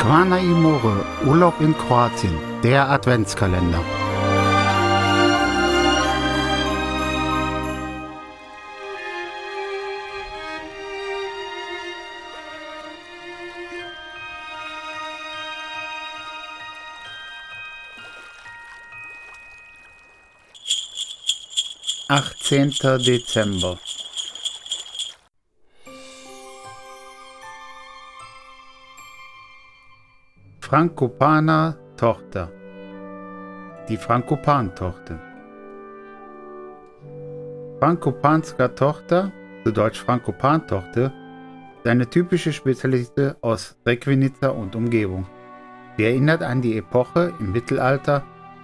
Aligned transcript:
Silvana 0.00 0.38
Imore, 0.38 1.04
Urlaub 1.26 1.60
in 1.60 1.76
Kroatien, 1.76 2.34
der 2.62 2.88
Adventskalender. 2.88 3.84
Achtzehnter 22.08 22.96
Dezember 22.96 23.78
Frankopana 30.70 31.76
Tochter. 31.96 32.48
Die 33.88 33.96
Frankopan-Tochter. 33.96 35.18
Frankopanska 37.80 38.68
Tochter, 38.68 39.32
zu 39.64 39.72
Deutsch 39.72 39.98
Frankopan-Tochter, 39.98 41.12
ist 41.76 41.88
eine 41.88 42.08
typische 42.08 42.52
Spezialität 42.52 43.34
aus 43.40 43.76
Rekvinica 43.84 44.50
und 44.50 44.76
Umgebung. 44.76 45.26
Sie 45.96 46.04
erinnert 46.04 46.44
an 46.44 46.62
die 46.62 46.78
Epoche 46.78 47.32
im 47.40 47.50
Mittelalter, 47.50 48.22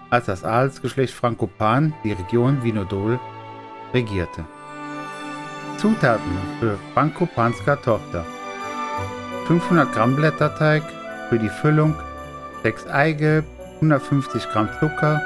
als 0.08 0.26
das 0.26 0.44
Adelsgeschlecht 0.44 1.12
Frankopan 1.12 1.92
die 2.04 2.12
Region 2.12 2.62
Vinodol 2.62 3.18
regierte. 3.92 4.44
Zutaten 5.78 6.38
für 6.60 6.78
Frankopanska 6.94 7.74
Tochter 7.74 8.24
500 9.48 9.92
Gramm 9.92 10.14
Blätterteig, 10.14 10.84
für 11.28 11.38
die 11.38 11.48
Füllung 11.48 11.94
6 12.62 12.86
Eigelb, 12.88 13.44
150 13.76 14.48
Gramm 14.50 14.68
Zucker, 14.80 15.20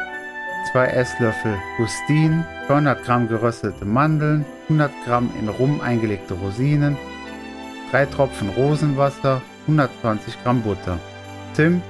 2 0.73 0.87
Esslöffel 0.87 1.56
Gustin, 1.77 2.45
200 2.67 3.05
Gramm 3.05 3.29
geröstete 3.29 3.84
Mandeln, 3.84 4.45
100 4.65 4.91
Gramm 5.05 5.31
in 5.41 5.48
Rum 5.48 5.81
eingelegte 5.81 6.34
Rosinen, 6.34 6.97
3 7.91 8.06
Tropfen 8.06 8.51
Rosenwasser, 8.51 9.41
120 9.62 10.43
Gramm 10.43 10.62
Butter, 10.62 10.98
Zimt, 11.55 11.83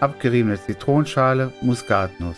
abgeriebene 0.00 0.60
Zitronenschale, 0.60 1.52
Muskatnuss. 1.62 2.36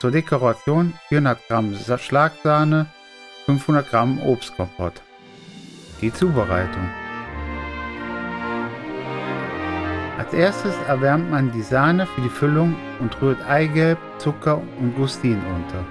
Zur 0.00 0.10
Dekoration 0.10 0.94
400 1.08 1.38
Gramm 1.48 1.76
Schlagsahne, 1.76 2.86
500 3.46 3.88
Gramm 3.88 4.20
Obstkompott. 4.20 5.02
Die 6.00 6.12
Zubereitung 6.12 6.90
Als 10.22 10.34
erstes 10.34 10.74
erwärmt 10.86 11.32
man 11.32 11.50
die 11.50 11.62
Sahne 11.62 12.06
für 12.06 12.20
die 12.20 12.28
Füllung 12.28 12.76
und 13.00 13.20
rührt 13.20 13.44
Eigelb, 13.44 13.98
Zucker 14.18 14.62
und 14.78 14.94
Gustin 14.94 15.40
unter. 15.52 15.84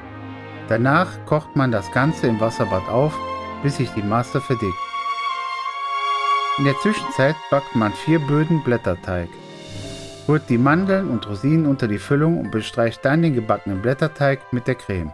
Danach 0.70 1.10
kocht 1.26 1.54
man 1.58 1.70
das 1.70 1.92
Ganze 1.92 2.28
im 2.28 2.40
Wasserbad 2.40 2.88
auf, 2.88 3.14
bis 3.62 3.76
sich 3.76 3.90
die 3.90 4.02
Masse 4.02 4.40
verdickt. 4.40 4.80
In 6.60 6.64
der 6.64 6.78
Zwischenzeit 6.82 7.36
backt 7.50 7.76
man 7.76 7.92
vier 7.92 8.20
Böden 8.20 8.64
Blätterteig. 8.64 9.28
Rührt 10.30 10.50
die 10.50 10.58
Mandeln 10.58 11.10
und 11.10 11.28
Rosinen 11.28 11.66
unter 11.66 11.90
die 11.90 12.00
Füllung 12.00 12.40
und 12.40 12.52
bestreicht 12.52 13.04
dann 13.04 13.24
den 13.24 13.34
gebackenen 13.34 13.82
Blätterteig 13.82 14.40
mit 14.54 14.66
der 14.66 14.76
Creme. 14.76 15.14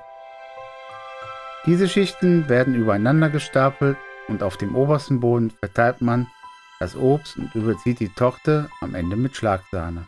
Diese 1.66 1.90
Schichten 1.90 2.50
werden 2.50 2.76
übereinander 2.76 3.32
gestapelt 3.32 3.98
und 4.28 4.44
auf 4.44 4.58
dem 4.58 4.76
obersten 4.76 5.20
Boden 5.20 5.50
verteilt 5.50 6.02
man 6.02 6.28
das 6.80 6.96
Obst 6.96 7.38
und 7.38 7.54
überzieht 7.56 8.00
die 8.00 8.10
Tochter 8.10 8.70
am 8.82 8.96
Ende 8.96 9.16
mit 9.16 9.36
Schlagsahne. 9.36 10.08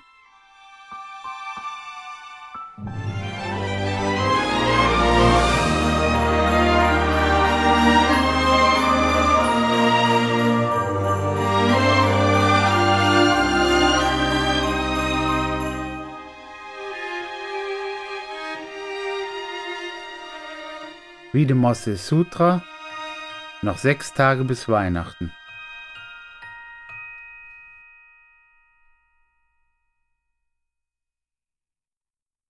Videmosse 21.31 21.95
Sutra, 21.95 22.63
noch 23.61 23.77
sechs 23.77 24.13
Tage 24.13 24.43
bis 24.43 24.67
Weihnachten. 24.67 25.31